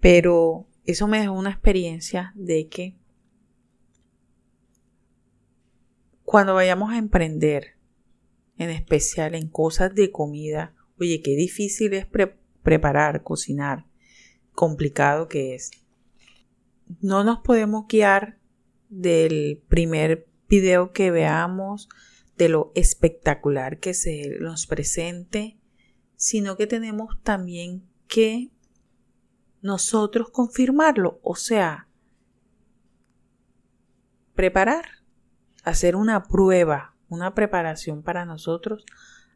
Pero 0.00 0.68
eso 0.84 1.08
me 1.08 1.20
dejó 1.20 1.32
una 1.32 1.50
experiencia 1.50 2.32
de 2.34 2.68
que 2.68 2.96
cuando 6.24 6.54
vayamos 6.54 6.92
a 6.92 6.98
emprender, 6.98 7.76
en 8.58 8.70
especial 8.70 9.34
en 9.34 9.48
cosas 9.48 9.94
de 9.94 10.10
comida, 10.10 10.74
oye, 10.98 11.22
qué 11.22 11.36
difícil 11.36 11.94
es 11.94 12.06
preparar 12.06 12.46
preparar, 12.66 13.22
cocinar, 13.22 13.86
complicado 14.50 15.28
que 15.28 15.54
es. 15.54 15.70
No 17.00 17.22
nos 17.22 17.38
podemos 17.38 17.86
guiar 17.86 18.40
del 18.88 19.62
primer 19.68 20.26
video 20.48 20.90
que 20.90 21.12
veamos, 21.12 21.88
de 22.36 22.48
lo 22.48 22.72
espectacular 22.74 23.78
que 23.78 23.94
se 23.94 24.38
nos 24.40 24.66
presente, 24.66 25.58
sino 26.16 26.56
que 26.56 26.66
tenemos 26.66 27.20
también 27.22 27.82
que 28.08 28.50
nosotros 29.62 30.30
confirmarlo, 30.30 31.18
o 31.22 31.34
sea, 31.34 31.88
preparar, 34.34 34.84
hacer 35.64 35.96
una 35.96 36.24
prueba, 36.24 36.94
una 37.08 37.34
preparación 37.34 38.02
para 38.02 38.24
nosotros 38.24 38.84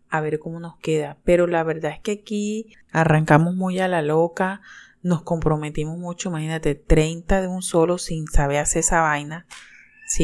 a 0.09 0.21
ver 0.21 0.39
cómo 0.39 0.61
nos 0.61 0.77
queda. 0.79 1.19
Pero 1.25 1.47
la 1.47 1.63
verdad 1.65 1.93
es 1.93 2.01
que 2.01 2.13
aquí 2.13 2.75
arrancamos 2.93 3.55
muy 3.55 3.79
a 3.81 3.89
la 3.89 4.03
loca, 4.03 4.61
nos 5.03 5.23
comprometimos 5.23 5.99
mucho, 5.99 6.29
imagínate, 6.29 6.75
30 6.75 7.41
de 7.41 7.49
un 7.49 7.63
solo 7.63 7.97
sin 7.97 8.27
saber 8.27 8.59
hacer 8.59 8.81
esa 8.81 9.01
vaina, 9.01 9.47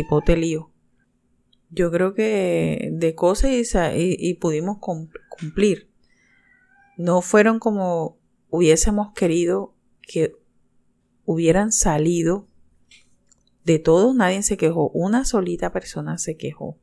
pote 0.08 0.36
lío. 0.36 0.70
Yo 1.70 1.90
creo 1.90 2.14
que 2.14 2.90
de 2.92 3.14
cosas 3.14 3.50
y, 3.94 4.34
pudimos 4.34 4.78
cumplir. 4.78 5.90
No 6.96 7.20
fueron 7.22 7.58
como 7.58 8.18
hubiésemos 8.50 9.12
querido 9.14 9.74
que 10.02 10.36
hubieran 11.24 11.72
salido. 11.72 12.48
De 13.64 13.78
todos 13.78 14.14
nadie 14.14 14.42
se 14.42 14.56
quejó, 14.56 14.90
una 14.90 15.24
solita 15.24 15.72
persona 15.72 16.18
se 16.18 16.36
quejó. 16.36 16.78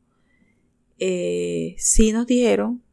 Eh, 0.99 1.75
sí 1.77 2.11
nos 2.11 2.27
dijeron 2.27 2.83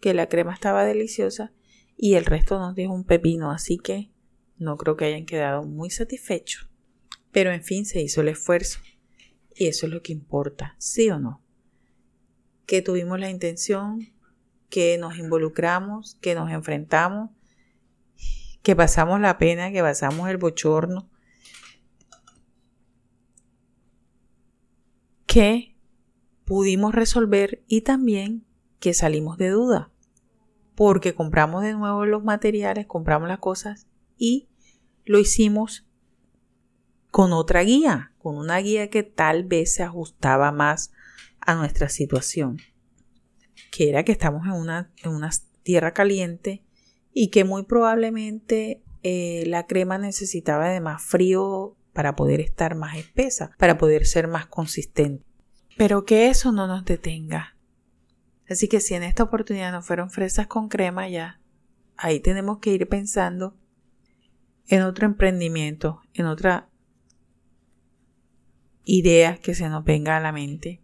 que 0.00 0.14
la 0.14 0.28
crema 0.28 0.54
estaba 0.54 0.84
deliciosa 0.84 1.52
y 1.96 2.14
el 2.14 2.24
resto 2.24 2.58
nos 2.58 2.74
dijo 2.74 2.94
un 2.94 3.04
pepino, 3.04 3.50
así 3.50 3.76
que 3.76 4.10
no 4.56 4.76
creo 4.76 4.96
que 4.96 5.04
hayan 5.06 5.26
quedado 5.26 5.64
muy 5.64 5.90
satisfechos. 5.90 6.70
Pero 7.32 7.52
en 7.52 7.62
fin, 7.62 7.84
se 7.84 8.00
hizo 8.00 8.20
el 8.20 8.28
esfuerzo 8.28 8.78
y 9.60 9.66
eso 9.66 9.84
es 9.84 9.92
lo 9.92 10.00
que 10.02 10.14
importa, 10.14 10.74
¿sí 10.78 11.10
o 11.10 11.18
no? 11.18 11.42
Que 12.64 12.80
tuvimos 12.80 13.20
la 13.20 13.28
intención, 13.28 14.08
que 14.70 14.96
nos 14.96 15.18
involucramos, 15.18 16.16
que 16.22 16.34
nos 16.34 16.50
enfrentamos, 16.50 17.28
que 18.62 18.74
pasamos 18.74 19.20
la 19.20 19.36
pena, 19.36 19.70
que 19.70 19.82
pasamos 19.82 20.30
el 20.30 20.38
bochorno, 20.38 21.10
que 25.26 25.76
pudimos 26.46 26.94
resolver 26.94 27.62
y 27.66 27.82
también 27.82 28.46
que 28.78 28.94
salimos 28.94 29.36
de 29.36 29.50
duda, 29.50 29.92
porque 30.74 31.14
compramos 31.14 31.62
de 31.64 31.74
nuevo 31.74 32.06
los 32.06 32.24
materiales, 32.24 32.86
compramos 32.86 33.28
las 33.28 33.40
cosas 33.40 33.86
y 34.16 34.48
lo 35.04 35.18
hicimos 35.18 35.86
con 37.10 37.34
otra 37.34 37.60
guía, 37.60 38.09
con 38.20 38.36
una 38.36 38.58
guía 38.58 38.90
que 38.90 39.02
tal 39.02 39.44
vez 39.44 39.74
se 39.74 39.82
ajustaba 39.82 40.52
más 40.52 40.92
a 41.40 41.54
nuestra 41.54 41.88
situación, 41.88 42.58
que 43.72 43.88
era 43.88 44.04
que 44.04 44.12
estamos 44.12 44.46
en 44.46 44.52
una, 44.52 44.92
en 45.02 45.10
una 45.10 45.30
tierra 45.62 45.92
caliente 45.92 46.62
y 47.12 47.28
que 47.28 47.44
muy 47.44 47.64
probablemente 47.64 48.82
eh, 49.02 49.44
la 49.46 49.66
crema 49.66 49.98
necesitaba 49.98 50.68
de 50.68 50.80
más 50.80 51.02
frío 51.02 51.76
para 51.92 52.14
poder 52.14 52.40
estar 52.40 52.74
más 52.74 52.96
espesa, 52.96 53.50
para 53.58 53.78
poder 53.78 54.06
ser 54.06 54.28
más 54.28 54.46
consistente. 54.46 55.24
Pero 55.76 56.04
que 56.04 56.28
eso 56.28 56.52
no 56.52 56.66
nos 56.66 56.84
detenga, 56.84 57.56
Así 58.50 58.66
que 58.66 58.80
si 58.80 58.94
en 58.94 59.04
esta 59.04 59.22
oportunidad 59.22 59.70
no 59.70 59.80
fueron 59.80 60.10
fresas 60.10 60.48
con 60.48 60.68
crema 60.68 61.08
ya, 61.08 61.40
ahí 61.96 62.18
tenemos 62.18 62.58
que 62.58 62.72
ir 62.72 62.88
pensando 62.88 63.56
en 64.66 64.82
otro 64.82 65.06
emprendimiento, 65.06 66.02
en 66.14 66.26
otra 66.26 66.68
idea 68.98 69.36
que 69.38 69.54
se 69.54 69.68
nos 69.68 69.84
venga 69.84 70.16
a 70.16 70.20
la 70.20 70.32
mente. 70.32 70.82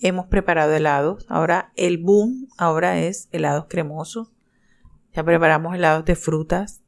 Hemos 0.00 0.26
preparado 0.26 0.72
helados. 0.74 1.26
Ahora 1.28 1.72
el 1.76 1.98
boom 1.98 2.48
ahora 2.56 3.00
es 3.00 3.28
helados 3.32 3.66
cremosos. 3.68 4.32
Ya 5.12 5.24
preparamos 5.24 5.74
helados 5.74 6.04
de 6.04 6.16
frutas. 6.16 6.82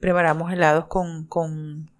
Preparamos 0.00 0.52
helados 0.52 0.86
con, 0.86 1.26
con 1.26 1.90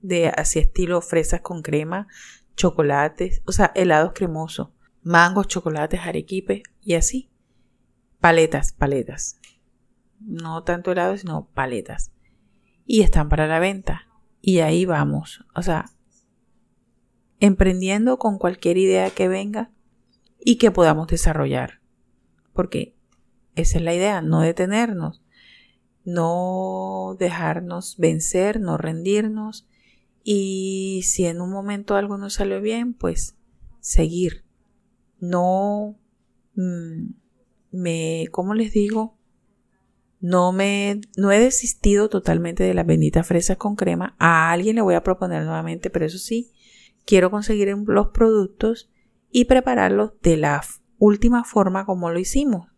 de 0.00 0.28
así 0.28 0.58
estilo 0.58 1.00
fresas 1.00 1.40
con 1.40 1.62
crema, 1.62 2.08
chocolates, 2.56 3.42
o 3.46 3.52
sea, 3.52 3.72
helados 3.74 4.12
cremosos 4.14 4.68
mangos, 5.02 5.48
chocolates, 5.48 6.00
arequipe 6.00 6.62
y 6.80 6.94
así. 6.94 7.30
Paletas, 8.20 8.72
paletas. 8.72 9.38
No 10.20 10.62
tanto 10.62 10.92
helado, 10.92 11.16
sino 11.16 11.48
paletas. 11.52 12.12
y 12.84 13.02
están 13.02 13.28
para 13.28 13.46
la 13.46 13.58
venta. 13.58 14.08
Y 14.40 14.58
ahí 14.58 14.84
vamos. 14.84 15.44
O 15.54 15.62
sea, 15.62 15.86
emprendiendo 17.42 18.18
con 18.18 18.38
cualquier 18.38 18.78
idea 18.78 19.10
que 19.10 19.26
venga 19.26 19.72
y 20.38 20.58
que 20.58 20.70
podamos 20.70 21.08
desarrollar. 21.08 21.80
Porque 22.52 22.94
esa 23.56 23.78
es 23.78 23.84
la 23.84 23.92
idea, 23.92 24.22
no 24.22 24.42
detenernos, 24.42 25.24
no 26.04 27.16
dejarnos 27.18 27.96
vencer, 27.98 28.60
no 28.60 28.78
rendirnos 28.78 29.66
y 30.22 31.00
si 31.02 31.26
en 31.26 31.40
un 31.40 31.50
momento 31.50 31.96
algo 31.96 32.16
no 32.16 32.30
salió 32.30 32.60
bien, 32.60 32.94
pues 32.94 33.36
seguir. 33.80 34.44
No 35.18 35.98
mm, 36.54 37.06
me, 37.72 38.28
¿cómo 38.30 38.54
les 38.54 38.72
digo? 38.72 39.18
No 40.20 40.52
me, 40.52 41.00
no 41.16 41.32
he 41.32 41.40
desistido 41.40 42.08
totalmente 42.08 42.62
de 42.62 42.74
las 42.74 42.86
benditas 42.86 43.26
fresas 43.26 43.56
con 43.56 43.74
crema. 43.74 44.14
A 44.20 44.52
alguien 44.52 44.76
le 44.76 44.82
voy 44.82 44.94
a 44.94 45.02
proponer 45.02 45.42
nuevamente, 45.42 45.90
pero 45.90 46.06
eso 46.06 46.18
sí, 46.18 46.52
quiero 47.04 47.30
conseguir 47.30 47.74
los 47.86 48.08
productos 48.08 48.90
y 49.30 49.46
prepararlos 49.46 50.12
de 50.22 50.36
la 50.36 50.62
última 50.98 51.44
forma 51.44 51.84
como 51.84 52.10
lo 52.10 52.18
hicimos, 52.18 52.68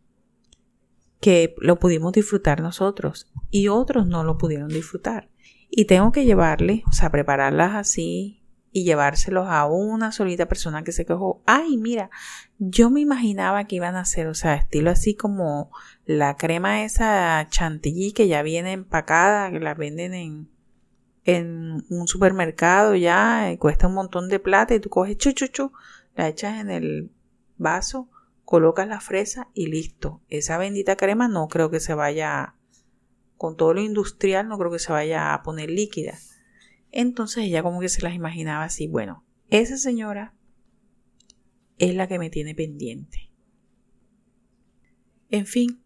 que 1.20 1.54
lo 1.58 1.78
pudimos 1.78 2.12
disfrutar 2.12 2.60
nosotros 2.60 3.30
y 3.50 3.68
otros 3.68 4.06
no 4.06 4.24
lo 4.24 4.38
pudieron 4.38 4.68
disfrutar. 4.68 5.30
Y 5.68 5.86
tengo 5.86 6.12
que 6.12 6.24
llevarle, 6.24 6.84
o 6.88 6.92
sea, 6.92 7.10
prepararlas 7.10 7.74
así 7.74 8.44
y 8.70 8.84
llevárselos 8.84 9.46
a 9.48 9.66
una 9.66 10.10
solita 10.10 10.46
persona 10.46 10.82
que 10.82 10.92
se 10.92 11.06
quejó. 11.06 11.42
Ay, 11.46 11.76
mira, 11.76 12.10
yo 12.58 12.90
me 12.90 13.00
imaginaba 13.00 13.64
que 13.64 13.76
iban 13.76 13.94
a 13.94 14.04
ser, 14.04 14.26
o 14.26 14.34
sea, 14.34 14.54
estilo 14.54 14.90
así 14.90 15.14
como 15.14 15.70
la 16.04 16.36
crema 16.36 16.84
esa 16.84 17.46
chantilly 17.50 18.12
que 18.12 18.26
ya 18.28 18.42
viene 18.42 18.72
empacada, 18.72 19.50
que 19.50 19.60
la 19.60 19.74
venden 19.74 20.14
en, 20.14 20.53
en 21.24 21.84
un 21.88 22.06
supermercado 22.06 22.94
ya, 22.94 23.50
eh, 23.50 23.58
cuesta 23.58 23.88
un 23.88 23.94
montón 23.94 24.28
de 24.28 24.38
plata 24.38 24.74
y 24.74 24.80
tú 24.80 24.90
coges 24.90 25.16
chuchuchu, 25.16 25.72
la 26.14 26.28
echas 26.28 26.60
en 26.60 26.70
el 26.70 27.10
vaso, 27.56 28.10
colocas 28.44 28.86
la 28.86 29.00
fresa 29.00 29.48
y 29.54 29.66
listo. 29.66 30.22
Esa 30.28 30.58
bendita 30.58 30.96
crema 30.96 31.28
no 31.28 31.48
creo 31.48 31.70
que 31.70 31.80
se 31.80 31.94
vaya, 31.94 32.54
con 33.36 33.56
todo 33.56 33.74
lo 33.74 33.80
industrial, 33.80 34.48
no 34.48 34.58
creo 34.58 34.70
que 34.70 34.78
se 34.78 34.92
vaya 34.92 35.32
a 35.32 35.42
poner 35.42 35.70
líquida. 35.70 36.18
Entonces 36.90 37.44
ella 37.44 37.62
como 37.62 37.80
que 37.80 37.88
se 37.88 38.02
las 38.02 38.14
imaginaba 38.14 38.64
así, 38.64 38.86
bueno, 38.86 39.24
esa 39.48 39.76
señora 39.78 40.34
es 41.78 41.94
la 41.94 42.06
que 42.06 42.18
me 42.18 42.30
tiene 42.30 42.54
pendiente. 42.54 43.32
En 45.30 45.46
fin, 45.46 45.82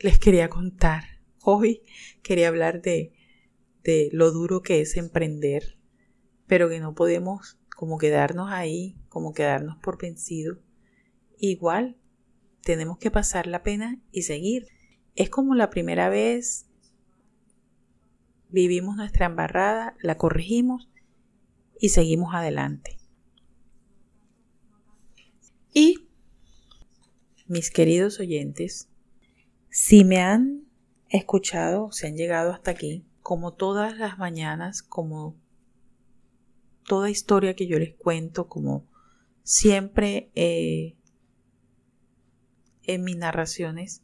les 0.00 0.18
quería 0.18 0.48
contar. 0.48 1.04
Hoy 1.42 1.82
quería 2.22 2.48
hablar 2.48 2.82
de 2.82 3.13
de 3.84 4.08
lo 4.12 4.32
duro 4.32 4.62
que 4.62 4.80
es 4.80 4.96
emprender, 4.96 5.78
pero 6.46 6.68
que 6.68 6.80
no 6.80 6.94
podemos 6.94 7.58
como 7.76 7.98
quedarnos 7.98 8.50
ahí, 8.50 8.96
como 9.08 9.34
quedarnos 9.34 9.76
por 9.78 10.00
vencido. 10.00 10.58
Igual, 11.38 11.96
tenemos 12.62 12.98
que 12.98 13.10
pasar 13.10 13.46
la 13.46 13.62
pena 13.62 14.00
y 14.10 14.22
seguir. 14.22 14.66
Es 15.14 15.30
como 15.30 15.54
la 15.54 15.70
primera 15.70 16.08
vez 16.08 16.66
vivimos 18.48 18.96
nuestra 18.96 19.26
embarrada, 19.26 19.96
la 20.00 20.16
corregimos 20.16 20.88
y 21.78 21.90
seguimos 21.90 22.34
adelante. 22.34 22.98
Y, 25.72 26.08
mis 27.46 27.70
queridos 27.70 28.20
oyentes, 28.20 28.88
si 29.68 30.04
me 30.04 30.18
han 30.18 30.68
escuchado, 31.08 31.90
se 31.90 32.06
han 32.06 32.16
llegado 32.16 32.52
hasta 32.52 32.70
aquí, 32.70 33.04
como 33.24 33.54
todas 33.54 33.96
las 33.96 34.18
mañanas, 34.18 34.82
como 34.82 35.34
toda 36.86 37.08
historia 37.08 37.56
que 37.56 37.66
yo 37.66 37.78
les 37.78 37.94
cuento, 37.94 38.48
como 38.48 38.86
siempre 39.42 40.30
eh, 40.34 40.94
en 42.82 43.02
mis 43.02 43.16
narraciones, 43.16 44.02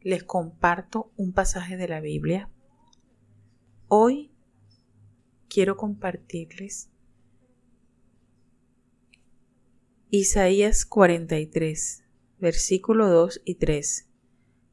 les 0.00 0.24
comparto 0.24 1.12
un 1.16 1.32
pasaje 1.32 1.76
de 1.76 1.86
la 1.86 2.00
Biblia. 2.00 2.50
Hoy 3.86 4.32
quiero 5.48 5.76
compartirles 5.76 6.90
Isaías 10.10 10.84
43, 10.84 12.02
versículo 12.40 13.08
2 13.08 13.42
y 13.44 13.54
3. 13.54 14.09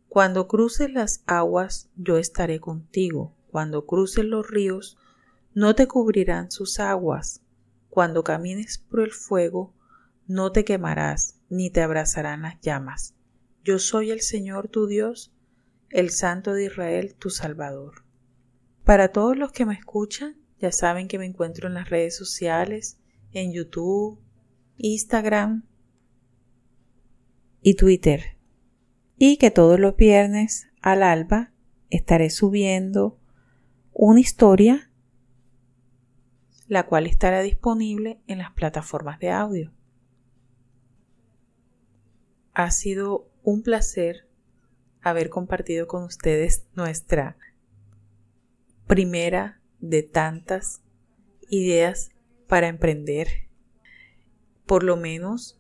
Cuando 0.10 0.48
cruces 0.48 0.92
las 0.92 1.24
aguas, 1.28 1.90
yo 1.96 2.18
estaré 2.18 2.60
contigo. 2.60 3.36
Cuando 3.52 3.86
cruces 3.86 4.26
los 4.26 4.50
ríos, 4.50 4.98
no 5.54 5.76
te 5.76 5.88
cubrirán 5.88 6.50
sus 6.52 6.80
aguas. 6.80 7.42
Cuando 7.90 8.24
camines 8.24 8.78
por 8.78 9.02
el 9.02 9.12
fuego, 9.12 9.74
no 10.26 10.52
te 10.52 10.64
quemarás, 10.66 11.40
ni 11.50 11.70
te 11.70 11.82
abrazarán 11.82 12.44
las 12.44 12.60
llamas. 12.62 13.16
Yo 13.64 13.80
soy 13.80 14.12
el 14.12 14.22
Señor 14.22 14.70
tu 14.70 14.88
Dios, 14.88 15.34
el 15.90 16.10
Santo 16.10 16.54
de 16.54 16.66
Israel, 16.66 17.16
tu 17.16 17.30
Salvador. 17.30 18.06
Para 18.84 19.10
todos 19.10 19.38
los 19.38 19.52
que 19.52 19.66
me 19.66 19.74
escuchan, 19.74 20.38
ya 20.60 20.72
saben 20.72 21.08
que 21.08 21.20
me 21.20 21.26
encuentro 21.26 21.68
en 21.68 21.74
las 21.74 21.90
redes 21.90 22.16
sociales, 22.16 23.00
en 23.34 23.52
YouTube, 23.52 24.20
Instagram 24.78 25.66
y 27.62 27.76
Twitter 27.76 28.37
y 29.18 29.38
que 29.38 29.52
todos 29.52 29.80
los 29.80 29.96
viernes 29.96 30.68
al 30.82 31.04
alba 31.04 31.52
estaré 31.90 32.30
subiendo 32.30 33.20
una 33.94 34.20
historia 34.20 34.88
la 36.68 36.86
cual 36.86 37.08
estará 37.08 37.42
disponible 37.42 38.20
en 38.28 38.40
las 38.40 38.52
plataformas 38.52 39.20
de 39.20 39.32
audio. 39.32 39.72
Ha 42.54 42.72
sido 42.72 43.30
un 43.44 43.64
placer 43.64 44.28
haber 45.02 45.30
compartido 45.30 45.88
con 45.88 46.04
ustedes 46.04 46.68
nuestra 46.76 47.38
primera 48.88 49.62
de 49.80 50.04
tantas 50.04 50.82
ideas 51.50 52.10
para 52.48 52.68
emprender. 52.68 53.28
Por 54.66 54.84
lo 54.84 54.98
menos 54.98 55.60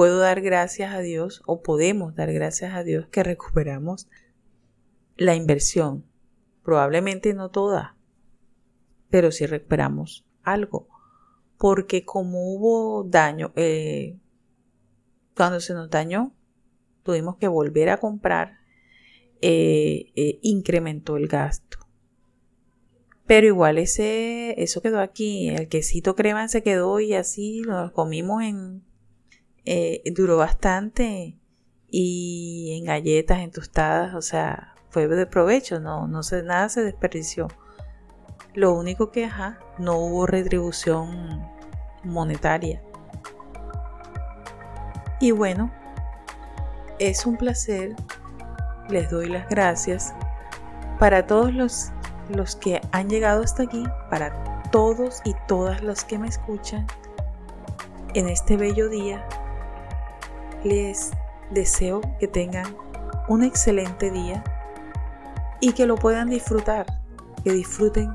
puedo 0.00 0.20
dar 0.20 0.40
gracias 0.40 0.94
a 0.94 1.00
Dios 1.00 1.42
o 1.44 1.60
podemos 1.60 2.14
dar 2.14 2.32
gracias 2.32 2.72
a 2.72 2.82
Dios 2.82 3.08
que 3.08 3.22
recuperamos 3.22 4.08
la 5.18 5.34
inversión. 5.34 6.06
Probablemente 6.62 7.34
no 7.34 7.50
toda, 7.50 7.98
pero 9.10 9.30
sí 9.30 9.44
recuperamos 9.44 10.24
algo. 10.42 10.88
Porque 11.58 12.06
como 12.06 12.50
hubo 12.50 13.04
daño, 13.04 13.52
eh, 13.56 14.16
cuando 15.36 15.60
se 15.60 15.74
nos 15.74 15.90
dañó, 15.90 16.34
tuvimos 17.02 17.36
que 17.36 17.48
volver 17.48 17.90
a 17.90 17.98
comprar, 17.98 18.56
eh, 19.42 20.12
eh, 20.16 20.38
incrementó 20.40 21.18
el 21.18 21.28
gasto. 21.28 21.76
Pero 23.26 23.46
igual 23.46 23.76
ese, 23.76 24.54
eso 24.62 24.80
quedó 24.80 25.00
aquí, 25.00 25.50
el 25.50 25.68
quesito 25.68 26.16
crema 26.16 26.48
se 26.48 26.62
quedó 26.62 27.00
y 27.00 27.12
así 27.12 27.60
lo 27.64 27.92
comimos 27.92 28.42
en 28.44 28.88
eh, 29.64 30.02
duró 30.14 30.36
bastante 30.36 31.36
y 31.88 32.78
en 32.78 32.84
galletas, 32.84 33.40
en 33.40 33.50
tostadas, 33.50 34.14
o 34.14 34.22
sea, 34.22 34.74
fue 34.90 35.06
de 35.08 35.26
provecho, 35.26 35.80
no, 35.80 36.06
no 36.06 36.22
se, 36.22 36.42
nada 36.42 36.68
se 36.68 36.82
desperdició. 36.82 37.48
Lo 38.54 38.72
único 38.72 39.10
que, 39.10 39.24
ajá, 39.24 39.58
no 39.78 39.96
hubo 39.96 40.26
retribución 40.26 41.46
monetaria. 42.04 42.82
Y 45.20 45.32
bueno, 45.32 45.70
es 46.98 47.26
un 47.26 47.36
placer, 47.36 47.94
les 48.88 49.10
doy 49.10 49.28
las 49.28 49.48
gracias 49.48 50.14
para 50.98 51.26
todos 51.26 51.52
los, 51.52 51.90
los 52.28 52.56
que 52.56 52.80
han 52.92 53.08
llegado 53.08 53.42
hasta 53.42 53.64
aquí, 53.64 53.84
para 54.10 54.62
todos 54.70 55.20
y 55.24 55.34
todas 55.46 55.82
los 55.82 56.04
que 56.04 56.18
me 56.18 56.28
escuchan 56.28 56.86
en 58.14 58.28
este 58.28 58.56
bello 58.56 58.88
día 58.88 59.24
les 60.64 61.12
deseo 61.50 62.00
que 62.18 62.28
tengan 62.28 62.76
un 63.28 63.42
excelente 63.42 64.10
día 64.10 64.42
y 65.60 65.72
que 65.72 65.86
lo 65.86 65.96
puedan 65.96 66.28
disfrutar, 66.30 66.86
que 67.44 67.52
disfruten 67.52 68.10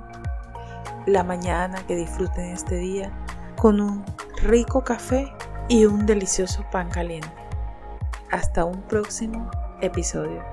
la 1.06 1.24
mañana, 1.24 1.78
que 1.88 1.96
disfruten 1.96 2.46
este 2.46 2.78
día 2.78 3.12
con 3.56 3.80
un 3.80 4.04
rico 4.42 4.84
café 4.84 5.32
y 5.68 5.86
un 5.86 6.06
delicioso 6.06 6.66
pan 6.72 6.90
caliente. 6.90 7.30
Hasta 8.32 8.66
un 8.66 8.82
próximo 8.84 9.50
episodio. 9.82 10.44